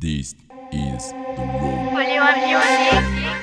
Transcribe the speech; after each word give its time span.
This 0.00 0.34
is 0.70 1.12
the 1.34 1.42
road. 1.42 1.88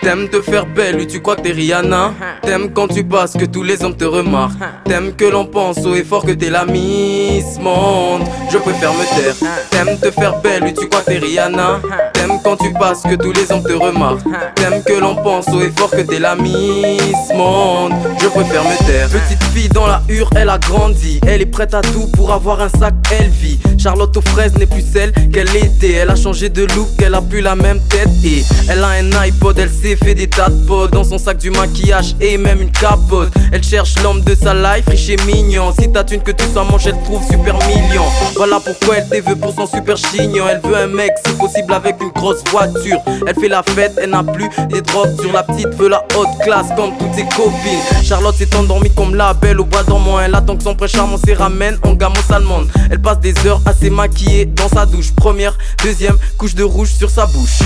T'aimes 0.00 0.28
te 0.28 0.40
faire 0.40 0.66
belle, 0.66 1.06
tu 1.06 1.20
crois 1.20 1.34
que 1.36 1.42
t'es 1.42 1.52
Rihanna? 1.52 2.14
T'aimes 2.46 2.70
quand 2.72 2.86
tu 2.86 3.02
passes 3.02 3.32
que 3.32 3.44
tous 3.44 3.64
les 3.64 3.82
hommes 3.82 3.96
te 3.96 4.04
remarquent. 4.04 4.54
T'aimes 4.84 5.12
que 5.14 5.24
l'on 5.24 5.46
pense 5.46 5.78
haut 5.78 5.96
et 5.96 6.04
fort 6.04 6.24
que 6.24 6.30
t'es 6.30 6.48
la 6.48 6.64
Miss 6.64 7.58
Monde. 7.60 8.22
Je 8.52 8.58
préfère 8.58 8.92
me 8.92 9.04
taire. 9.20 9.34
T'aimes 9.70 9.98
te 9.98 10.12
faire 10.12 10.40
belle, 10.40 10.72
tu 10.72 10.88
crois 10.88 11.02
t'es 11.02 11.18
Rihanna. 11.18 11.80
T'aimes 12.12 12.38
quand 12.44 12.56
tu 12.56 12.72
passes 12.72 13.02
que 13.02 13.16
tous 13.16 13.32
les 13.32 13.50
hommes 13.50 13.64
te 13.64 13.72
remarquent. 13.72 14.22
T'aimes 14.54 14.80
que 14.84 14.92
l'on 14.92 15.16
pense 15.16 15.48
haut 15.48 15.60
et 15.60 15.72
fort 15.76 15.90
que 15.90 16.02
t'es 16.02 16.20
la 16.20 16.36
Miss 16.36 17.34
Monde. 17.34 17.94
Je 18.22 18.28
préfère 18.28 18.62
me 18.62 18.86
taire. 18.86 19.08
Petite 19.08 19.42
fille 19.52 19.68
dans 19.68 19.88
la 19.88 20.00
hure, 20.08 20.30
elle 20.36 20.48
a 20.48 20.58
grandi. 20.58 21.20
Elle 21.26 21.42
est 21.42 21.46
prête 21.46 21.74
à 21.74 21.82
tout 21.82 22.06
pour 22.14 22.32
avoir 22.32 22.60
un 22.60 22.68
sac, 22.68 22.94
elle 23.10 23.28
vit. 23.28 23.58
Charlotte 23.76 24.16
aux 24.16 24.20
fraises 24.20 24.56
n'est 24.56 24.66
plus 24.66 24.84
celle 24.92 25.12
qu'elle 25.32 25.54
était. 25.56 25.94
Elle 25.94 26.10
a 26.10 26.16
changé 26.16 26.48
de 26.48 26.64
look, 26.76 26.88
elle 27.04 27.14
a 27.14 27.22
plus 27.22 27.40
la 27.40 27.56
même 27.56 27.80
tête. 27.88 28.08
Et 28.24 28.44
elle 28.68 28.84
a 28.84 28.90
un 28.90 29.12
iPod, 29.24 29.58
elle 29.58 29.68
s'est 29.70 29.96
fait 29.96 30.14
des 30.14 30.28
tas 30.28 30.48
de 30.48 30.64
pods 30.64 30.88
Dans 30.88 31.04
son 31.04 31.18
sac 31.18 31.38
du 31.38 31.50
maquillage. 31.50 32.14
Et 32.20 32.35
même 32.38 32.60
une 32.60 32.70
capote. 32.70 33.32
Elle 33.52 33.62
cherche 33.62 33.94
l'homme 34.02 34.20
de 34.22 34.34
sa 34.34 34.54
life, 34.54 34.86
riche 34.88 35.08
et 35.10 35.16
mignon. 35.26 35.72
Si 35.78 35.90
t'as 35.90 36.04
une 36.06 36.22
que 36.22 36.32
tu 36.32 36.44
sois 36.52 36.64
manche, 36.64 36.86
elle 36.86 37.00
trouve 37.02 37.22
super 37.28 37.54
million. 37.66 38.04
Voilà 38.36 38.60
pourquoi 38.60 38.98
elle 38.98 39.08
te 39.08 39.28
veut 39.28 39.36
pour 39.36 39.54
son 39.54 39.66
super 39.66 39.96
chignon. 39.96 40.44
Elle 40.50 40.60
veut 40.60 40.76
un 40.76 40.86
mec 40.86 41.12
si 41.26 41.32
possible 41.34 41.72
avec 41.72 41.96
une 42.00 42.10
grosse 42.10 42.42
voiture. 42.50 42.98
Elle 43.26 43.34
fait 43.34 43.48
la 43.48 43.62
fête, 43.62 43.98
elle 44.02 44.10
n'a 44.10 44.22
plus 44.22 44.48
des 44.68 44.82
drogues 44.82 45.20
sur 45.20 45.32
La 45.32 45.42
petite 45.42 45.74
veut 45.74 45.88
la 45.88 46.04
haute 46.16 46.38
classe 46.42 46.68
comme 46.76 46.96
toutes 46.98 47.14
ses 47.14 47.24
copines. 47.36 48.04
Charlotte 48.04 48.36
s'est 48.36 48.54
endormie 48.56 48.90
comme 48.90 49.14
la 49.14 49.34
belle 49.34 49.60
au 49.60 49.64
bois 49.64 49.82
dormant. 49.82 50.20
Elle 50.20 50.34
attend 50.34 50.56
que 50.56 50.62
son 50.62 50.74
prêt 50.74 50.88
charmant 50.88 51.18
se 51.18 51.32
ramène 51.32 51.78
en 51.82 51.94
gamme 51.94 52.12
allemande 52.30 52.68
Elle 52.90 53.00
passe 53.00 53.20
des 53.20 53.34
heures 53.46 53.60
à 53.66 53.72
se 53.72 53.86
maquiller 53.86 54.46
dans 54.46 54.68
sa 54.68 54.86
douche. 54.86 55.12
Première, 55.14 55.56
deuxième, 55.82 56.16
couche 56.36 56.54
de 56.54 56.64
rouge 56.64 56.90
sur 56.90 57.10
sa 57.10 57.26
bouche. 57.26 57.60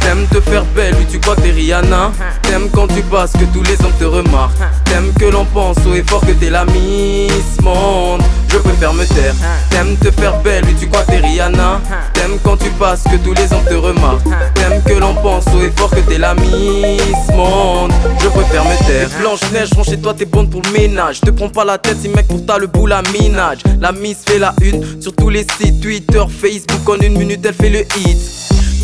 T'aimes 0.00 0.26
te 0.30 0.40
faire 0.40 0.64
belle, 0.66 0.94
oui 0.98 1.06
tu 1.10 1.18
crois 1.18 1.34
que 1.34 1.40
t'es 1.40 1.50
Rihanna? 1.50 2.12
T'aimes 2.42 2.68
quand 2.72 2.86
tu 2.86 3.02
passes 3.02 3.32
que 3.32 3.44
tous 3.52 3.62
les 3.62 3.74
hommes 3.84 3.92
te 3.98 4.04
remarquent 4.06 4.56
T'aimes 4.84 5.12
que 5.18 5.26
l'on 5.26 5.44
pense 5.44 5.76
haut 5.86 5.94
et 5.94 6.02
fort 6.02 6.20
que 6.20 6.32
t'es 6.32 6.50
la 6.50 6.64
Miss 6.64 7.60
Monde. 7.62 8.22
Je 8.48 8.58
préfère 8.58 8.94
me 8.94 9.04
taire. 9.04 9.34
T'aimes 9.70 9.96
te 9.96 10.10
faire 10.10 10.38
belle, 10.40 10.64
oui 10.66 10.74
tu 10.78 10.88
crois 10.88 11.02
que 11.02 11.12
t'es 11.12 11.18
Rihanna. 11.18 11.80
T'aimes 12.14 12.38
quand 12.42 12.56
tu 12.56 12.70
passes 12.70 13.02
que 13.02 13.16
tous 13.16 13.34
les 13.34 13.52
hommes 13.52 13.64
te 13.68 13.74
remarquent 13.74 14.24
T'aimes 14.54 14.82
que 14.84 14.94
l'on 14.94 15.14
pense 15.14 15.44
haut 15.48 15.62
et 15.62 15.72
fort 15.76 15.90
que 15.90 16.00
t'es 16.00 16.18
la 16.18 16.34
Miss 16.34 17.28
Monde. 17.34 17.92
Je 18.22 18.28
préfère 18.28 18.64
me 18.64 18.86
taire. 18.86 19.08
Blanche 19.20 19.40
neige, 19.52 19.70
rentre 19.74 19.90
chez 19.90 19.98
toi 19.98 20.14
t'es 20.14 20.24
bonne 20.24 20.48
pour 20.48 20.62
le 20.62 20.70
ménage. 20.70 21.20
Te 21.20 21.30
prends 21.30 21.48
pas 21.48 21.64
la 21.64 21.78
tête 21.78 21.98
si 22.00 22.08
mec 22.08 22.26
pour 22.28 22.44
t'as 22.46 22.58
le 22.58 22.66
boule 22.66 22.92
à 22.92 23.02
minage. 23.12 23.58
La 23.80 23.92
Miss 23.92 24.18
fait 24.24 24.38
la 24.38 24.54
une 24.62 25.02
sur 25.02 25.14
tous 25.14 25.28
les 25.28 25.46
sites 25.58 25.80
Twitter, 25.80 26.22
Facebook. 26.28 26.88
En 26.88 27.00
une 27.00 27.18
minute 27.18 27.44
elle 27.44 27.54
fait 27.54 27.70
le 27.70 27.80
hit 27.80 28.35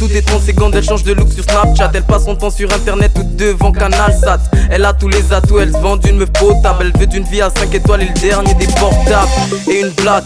toutes 0.02 0.14
les 0.14 0.22
30 0.22 0.42
secondes, 0.42 0.74
elle 0.74 0.82
change 0.82 1.04
de 1.04 1.12
look 1.12 1.30
sur 1.30 1.44
Snapchat. 1.44 1.92
Elle 1.94 2.02
passe 2.02 2.24
son 2.24 2.34
temps 2.34 2.50
sur 2.50 2.72
internet 2.72 3.12
ou 3.20 3.22
devant 3.36 3.70
Canal 3.70 4.12
Sat. 4.12 4.40
Elle 4.68 4.84
a 4.84 4.92
tous 4.92 5.06
les 5.06 5.32
atouts, 5.32 5.60
elle 5.60 5.70
se 5.70 5.78
vend 5.78 5.96
d'une 5.96 6.16
meuf 6.16 6.32
potable. 6.32 6.86
Elle 6.92 7.00
veut 7.00 7.06
d'une 7.06 7.22
vie 7.22 7.40
à 7.40 7.50
5 7.50 7.72
étoiles 7.72 8.02
et 8.02 8.06
le 8.06 8.14
dernier 8.14 8.52
des 8.54 8.66
portables. 8.66 9.30
Et 9.70 9.80
une 9.80 9.90
black 9.90 10.24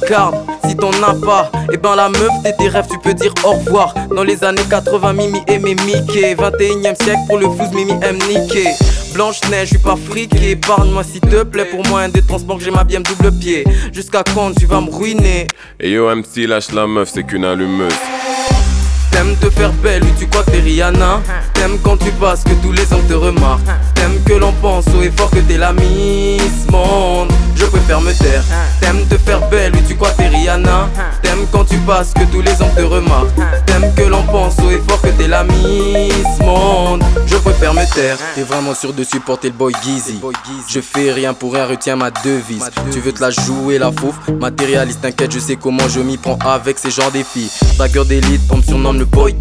si 0.66 0.76
t'en 0.76 0.90
as 1.02 1.14
pas, 1.14 1.50
et 1.70 1.76
ben 1.76 1.94
la 1.94 2.08
meuf 2.08 2.30
de 2.42 2.50
tes 2.58 2.68
rêves, 2.68 2.86
tu 2.90 2.98
peux 2.98 3.12
dire 3.12 3.34
au 3.44 3.52
revoir. 3.52 3.92
Dans 4.14 4.24
les 4.24 4.42
années 4.44 4.64
80, 4.68 5.12
Mimi 5.12 5.40
aimait 5.46 5.76
Mickey. 5.84 6.34
21ème 6.34 6.96
siècle 7.02 7.20
pour 7.28 7.36
le 7.36 7.50
flouze, 7.50 7.72
Mimi 7.74 7.92
aime 8.02 8.18
niquer. 8.28 8.70
Blanche 9.12 9.40
neige, 9.50 9.68
je 9.68 9.74
suis 9.74 9.78
pas 9.78 9.96
friqué, 9.96 10.52
épargne-moi 10.52 11.04
s'il 11.04 11.20
te 11.20 11.42
plaît 11.42 11.66
pour 11.66 11.86
moyen 11.88 12.08
de 12.08 12.20
transport 12.20 12.56
que 12.56 12.64
j'ai 12.64 12.70
ma 12.70 12.84
bien 12.84 13.00
double 13.00 13.30
pied. 13.32 13.64
Jusqu'à 13.92 14.24
quand 14.34 14.52
tu 14.58 14.64
vas 14.64 14.80
me 14.80 14.90
ruiner? 14.90 15.46
Et 15.78 15.90
yo 15.90 16.08
MC 16.08 16.46
lâche 16.46 16.72
la 16.72 16.86
meuf, 16.86 17.10
c'est 17.12 17.24
qu'une 17.24 17.44
allumeuse. 17.44 17.92
T'aimes 19.16 19.34
te 19.36 19.48
faire 19.48 19.72
belle, 19.82 20.04
oui 20.04 20.12
tu 20.18 20.26
crois 20.26 20.42
que 20.42 20.50
t'es 20.50 20.60
Rihanna. 20.60 21.22
T'aimes 21.54 21.78
quand 21.82 21.96
tu 21.96 22.10
passes 22.10 22.44
que 22.44 22.52
tous 22.62 22.70
les 22.70 22.82
hommes 22.92 23.06
te 23.08 23.14
remarquent. 23.14 23.64
T'aimes 23.94 24.22
que 24.26 24.34
l'on 24.34 24.52
pense 24.60 24.84
haut 24.88 25.02
et 25.02 25.10
fort 25.10 25.30
que 25.30 25.38
t'es 25.38 25.56
la 25.56 25.72
Miss 25.72 26.70
Monde. 26.70 27.32
Je 27.54 27.64
préfère 27.64 28.02
me 28.02 28.12
taire. 28.12 28.42
T'aimes 28.78 29.06
te 29.08 29.16
faire 29.16 29.40
belle, 29.48 29.72
oui 29.74 29.80
tu 29.88 29.96
crois 29.96 30.10
que 30.10 30.18
t'es 30.18 30.28
Rihanna. 30.28 30.90
T'aimes 31.22 31.46
quand 31.50 31.64
tu 31.64 31.78
passes 31.78 32.12
que 32.12 32.24
tous 32.24 32.42
les 32.42 32.60
hommes 32.60 32.74
te 32.76 32.82
remarquent. 32.82 33.34
T'aimes 33.64 33.90
que 33.94 34.02
l'on 34.02 34.22
pense 34.24 34.58
haut 34.58 34.70
et 34.70 34.82
fort 34.86 35.00
que 35.00 35.08
t'es 35.08 35.28
la 35.28 35.44
Miss 35.44 36.38
Monde 36.40 36.85
Me 37.74 37.84
taire 37.94 38.16
T'es 38.34 38.42
vraiment 38.42 38.74
sûr 38.74 38.92
de 38.92 39.02
supporter 39.02 39.48
le 39.48 39.54
boy 39.54 39.72
Geezy 39.82 40.20
Je 40.68 40.80
fais 40.80 41.12
rien 41.12 41.34
pour 41.34 41.52
rien, 41.52 41.66
retiens 41.66 41.96
ma 41.96 42.10
devise. 42.10 42.70
Tu 42.92 43.00
veux 43.00 43.12
te 43.12 43.20
la 43.20 43.30
jouer 43.30 43.78
la 43.78 43.90
fauve 43.90 44.14
Matérialiste, 44.40 45.00
t'inquiète, 45.02 45.32
je 45.32 45.40
sais 45.40 45.56
comment 45.56 45.88
je 45.88 46.00
m'y 46.00 46.16
prends 46.16 46.38
avec 46.44 46.78
ces 46.78 46.90
genres 46.90 47.10
des 47.10 47.24
filles. 47.24 47.50
Bagueur 47.76 48.04
d'élite, 48.04 48.42
on 48.50 48.58
me 48.58 48.62
surnomme 48.62 48.98
le 48.98 49.04
boy. 49.04 49.34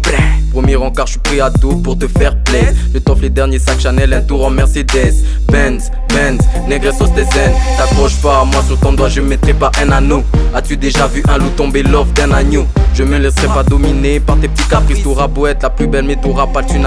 Premier 0.52 0.76
encart, 0.76 1.06
je 1.06 1.12
suis 1.12 1.20
prêt 1.20 1.40
à 1.40 1.50
tout 1.50 1.76
pour 1.76 1.98
te 1.98 2.08
faire 2.08 2.36
plaisir. 2.42 2.74
Je 2.92 2.98
t'offre 2.98 3.22
les 3.22 3.30
derniers 3.30 3.58
sacs 3.58 3.80
Chanel, 3.80 4.12
un 4.12 4.22
tour 4.22 4.44
en 4.44 4.50
Mercedes. 4.50 5.14
Benz, 5.48 5.90
Benz, 6.08 6.42
négresse 6.66 6.98
zen 6.98 7.52
T'accroches 7.78 8.16
pas 8.22 8.40
à 8.40 8.44
moi 8.44 8.62
sur 8.66 8.78
ton 8.80 8.92
doigt, 8.92 9.08
je 9.08 9.20
mettrai 9.20 9.54
pas 9.54 9.70
un 9.82 9.92
anneau. 9.92 10.24
As-tu 10.54 10.76
déjà 10.76 11.06
vu 11.06 11.22
un 11.28 11.38
loup 11.38 11.50
tomber 11.56 11.82
l'offre 11.82 12.12
d'un 12.12 12.32
agneau? 12.32 12.66
Je 12.94 13.04
me 13.04 13.18
laisserai 13.18 13.46
pas 13.48 13.62
dominer 13.62 14.18
par 14.18 14.38
tes 14.40 14.48
petits 14.48 14.68
caprices. 14.68 15.02
T'auras 15.02 15.28
beau 15.28 15.46
être 15.46 15.62
la 15.62 15.70
plus 15.70 15.86
belle 15.86 16.06
mais 16.06 16.16
t'auras 16.16 16.46
pas 16.46 16.62
tu 16.62 16.78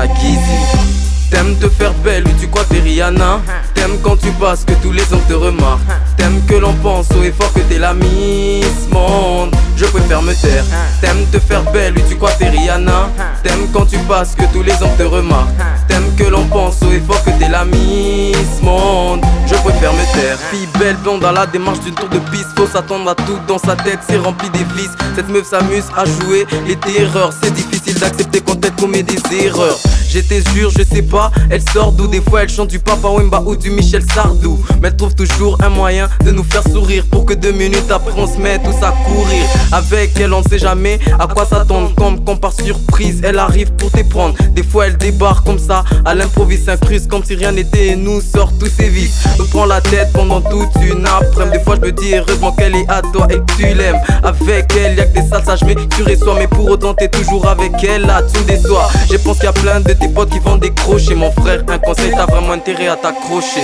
T'aimes 1.29 1.55
te 1.57 1.69
faire 1.69 1.93
belle, 2.03 2.23
oui 2.25 2.33
tu 2.39 2.47
crois 2.47 2.63
t'es 2.65 2.79
Rihanna? 2.79 3.41
T'aimes 3.73 3.97
quand 4.03 4.17
tu 4.17 4.29
passes 4.31 4.65
que 4.65 4.73
tous 4.81 4.91
les 4.91 5.03
hommes 5.13 5.23
te 5.27 5.33
remarquent. 5.33 5.81
T'aimes 6.17 6.41
que 6.47 6.55
l'on 6.55 6.73
pense 6.73 7.07
haut 7.11 7.23
et 7.23 7.31
fort 7.31 7.53
que 7.53 7.59
t'es 7.61 7.79
la 7.79 7.93
Miss 7.93 8.87
Monde. 8.91 9.55
Je 9.77 9.85
préfère 9.85 10.21
me 10.21 10.33
taire. 10.33 10.65
T'aimes 11.01 11.25
te 11.31 11.39
faire 11.39 11.63
belle, 11.71 11.93
oui 11.95 12.03
tu 12.09 12.15
crois 12.15 12.31
t'es 12.31 12.49
Rihanna? 12.49 13.09
T'aimes 13.43 13.67
quand 13.71 13.85
tu 13.85 13.97
passes 13.99 14.35
que 14.35 14.45
tous 14.51 14.63
les 14.63 14.73
hommes 14.81 14.95
te 14.97 15.03
remarquent. 15.03 15.49
T'aimes 15.87 16.15
que 16.17 16.23
l'on 16.23 16.45
pense 16.45 16.77
haut 16.81 16.91
et 16.91 16.99
fort 16.99 17.23
que 17.23 17.31
t'es 17.31 17.49
la 17.49 17.63
Miss 17.65 18.61
Monde. 18.61 19.21
Je 19.45 19.55
préfère 19.55 19.93
me 19.93 20.13
taire. 20.13 20.37
Fille 20.51 20.67
belle 20.79 20.97
blonde 20.97 21.21
dans 21.21 21.31
la 21.31 21.45
démarche 21.45 21.79
d'une 21.81 21.95
tour 21.95 22.09
de 22.09 22.19
piste. 22.31 22.47
Faut 22.57 22.67
s'attendre 22.67 23.09
à 23.09 23.15
tout 23.15 23.39
dans 23.47 23.57
sa 23.57 23.75
tête, 23.75 23.99
c'est 24.09 24.17
rempli 24.17 24.49
des 24.49 24.65
vices 24.75 24.91
Cette 25.15 25.29
meuf 25.29 25.47
s'amuse 25.47 25.85
à 25.95 26.03
jouer 26.03 26.45
les 26.67 26.75
terreurs 26.75 27.31
C'est 27.41 27.53
difficile 27.53 27.78
d'accepter 27.93 28.41
quand 28.41 28.63
elle 28.65 28.73
commet 28.73 29.03
des 29.03 29.17
erreurs 29.45 29.77
J'étais 30.11 30.41
jure, 30.55 30.71
je 30.75 30.83
sais 30.83 31.03
pas, 31.03 31.31
elle 31.51 31.61
sort 31.71 31.91
d'où. 31.91 32.07
Des 32.07 32.21
fois 32.21 32.41
elle 32.41 32.49
chante 32.49 32.69
du 32.69 32.79
Papa 32.79 33.09
Wemba 33.09 33.43
ou 33.45 33.55
du 33.55 33.69
Michel 33.69 34.03
Sardou. 34.11 34.59
Mais 34.81 34.87
elle 34.87 34.97
trouve 34.97 35.13
toujours 35.13 35.57
un 35.61 35.69
moyen 35.69 36.09
de 36.25 36.31
nous 36.31 36.43
faire 36.43 36.63
sourire 36.63 37.05
Pour 37.11 37.25
que 37.25 37.35
deux 37.35 37.51
minutes 37.51 37.91
après 37.91 38.13
on 38.17 38.25
se 38.25 38.39
mette 38.39 38.63
tous 38.63 38.83
à 38.83 38.91
courir. 39.05 39.45
Avec 39.71 40.19
elle 40.19 40.33
on 40.33 40.41
sait 40.41 40.57
jamais 40.57 40.99
à 41.19 41.27
quoi 41.27 41.45
s'attendre. 41.45 41.93
Comme 41.95 42.23
quand 42.23 42.37
par 42.37 42.53
surprise 42.53 43.21
elle 43.23 43.37
arrive 43.37 43.71
pour 43.73 43.91
te 43.91 44.01
prendre 44.01 44.35
Des 44.53 44.63
fois 44.63 44.87
elle 44.87 44.97
débarque 44.97 45.45
comme 45.45 45.59
ça, 45.59 45.83
à 46.05 46.15
l'improviste 46.15 46.65
s'incruste 46.65 47.07
Comme 47.07 47.23
si 47.23 47.35
rien 47.35 47.51
n'était. 47.51 47.89
Et 47.89 47.95
nous 47.95 48.19
sort 48.19 48.51
tous 48.59 48.67
ses 48.67 48.89
vices. 48.89 49.21
Nous 49.37 49.45
prend 49.45 49.65
la 49.65 49.79
tête 49.79 50.09
pendant 50.13 50.41
toute 50.41 50.73
une 50.81 51.05
après 51.05 51.48
fois 51.69 51.75
je 51.81 51.87
me 51.87 51.91
dis 51.91 52.15
heureusement 52.15 52.51
qu'elle 52.51 52.75
est 52.75 52.89
à 52.89 53.01
toi 53.01 53.27
et 53.29 53.37
que 53.37 53.53
tu 53.57 53.73
l'aimes. 53.73 53.99
Avec 54.23 54.75
elle 54.75 54.97
y'a 54.97 55.05
que 55.05 55.19
des 55.19 55.27
salsages 55.27 55.63
mais 55.65 55.75
tu 55.75 56.03
reçois 56.03 56.35
Mais 56.35 56.47
pour 56.47 56.69
autant 56.69 56.93
t'es 56.93 57.09
toujours 57.09 57.47
avec 57.47 57.71
elle 57.83 58.03
là 58.03 58.21
tu 58.33 58.39
me 58.39 58.45
déçois. 58.45 58.89
Je 59.11 59.17
pense 59.17 59.37
qu'il 59.37 59.45
y 59.45 59.49
a 59.49 59.53
plein 59.53 59.79
de 59.79 59.93
tes 59.93 60.09
potes 60.09 60.29
qui 60.29 60.39
vont 60.39 60.57
décrocher 60.57 61.15
Mon 61.15 61.31
frère 61.31 61.63
un 61.67 61.77
conseil 61.77 62.11
t'as 62.15 62.25
vraiment 62.25 62.53
intérêt 62.53 62.87
à 62.87 62.95
t'accrocher 62.95 63.61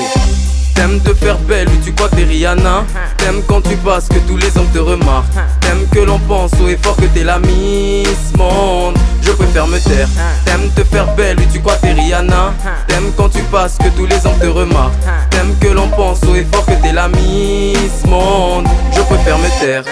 T'aimes 0.76 1.00
te 1.00 1.14
faire 1.14 1.38
belle, 1.40 1.68
oui 1.70 1.80
tu 1.84 1.94
crois 1.94 2.10
t'es 2.10 2.24
Rihanna? 2.24 2.84
T'aimes 3.18 3.42
quand 3.48 3.62
tu 3.62 3.76
passes 3.78 4.08
que 4.08 4.20
tous 4.28 4.38
les 4.38 4.56
hommes 4.58 4.70
te 4.74 4.80
remarquent. 4.80 5.34
T'aimes 5.62 5.88
que 5.92 6.00
l'on 6.00 6.20
pense 6.20 6.52
haut 6.62 6.68
et 6.68 6.78
fort 6.82 6.96
que 6.98 7.06
t'es 7.06 7.24
la 7.24 7.40
Miss 7.40 8.34
Monde. 8.38 8.98
Je 9.22 9.32
préfère 9.32 9.68
me 9.68 9.80
taire. 9.80 10.08
T'aimes 10.46 10.70
te 10.76 10.84
faire 10.84 11.08
belle, 11.16 11.38
oui 11.40 11.48
tu 11.52 11.60
crois 11.62 11.78
t'es 11.78 11.94
Rihanna? 11.94 12.54
T'aimes 12.88 13.12
quand 13.18 13.30
tu 13.30 13.42
passes 13.44 13.78
que 13.78 13.88
tous 13.96 14.06
les 14.06 14.18
hommes 14.28 14.40
te 14.40 14.48
remarquent. 14.48 14.94
T'aimes 15.32 15.56
que 15.60 15.68
l'on 15.68 15.88
pense 15.88 16.22
haut 16.24 16.36
et 16.36 16.46
fort 16.52 16.66
que 16.66 16.74
t'es 16.74 16.92
la 16.92 17.08
Miss 17.08 18.06
Monde. 18.06 18.68
Je 18.96 19.02
préfère 19.02 19.38
me 19.38 19.50
taire 19.60 19.84